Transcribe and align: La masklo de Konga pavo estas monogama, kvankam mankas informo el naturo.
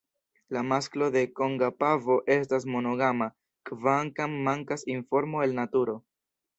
La 0.55 0.61
masklo 0.69 1.09
de 1.15 1.21
Konga 1.39 1.69
pavo 1.83 2.17
estas 2.37 2.67
monogama, 2.77 3.31
kvankam 3.71 4.37
mankas 4.53 4.91
informo 4.99 5.49
el 5.49 5.59
naturo. 5.63 6.01